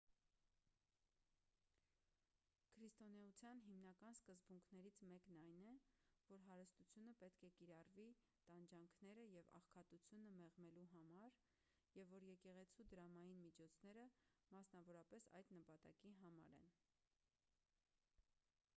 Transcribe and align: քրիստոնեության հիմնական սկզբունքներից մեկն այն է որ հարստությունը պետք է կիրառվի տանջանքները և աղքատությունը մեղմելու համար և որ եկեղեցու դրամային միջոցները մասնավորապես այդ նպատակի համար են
քրիստոնեության 2.75 3.59
հիմնական 3.65 4.15
սկզբունքներից 4.19 4.97
մեկն 5.09 5.37
այն 5.49 5.59
է 5.73 5.73
որ 6.31 6.41
հարստությունը 6.45 7.13
պետք 7.19 7.45
է 7.49 7.51
կիրառվի 7.59 8.05
տանջանքները 8.47 9.27
և 9.33 9.53
աղքատությունը 9.61 10.33
մեղմելու 10.39 10.87
համար 10.95 11.37
և 11.99 12.11
որ 12.15 12.27
եկեղեցու 12.31 12.87
դրամային 12.95 13.43
միջոցները 13.45 14.07
մասնավորապես 14.57 15.29
այդ 15.43 15.53
նպատակի 15.61 16.15
համար 16.25 16.55
են 16.65 16.73